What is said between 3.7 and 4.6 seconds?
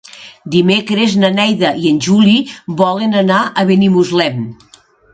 Benimuslem.